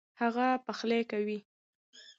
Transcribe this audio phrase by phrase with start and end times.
[0.21, 1.37] هغه پخلی کوي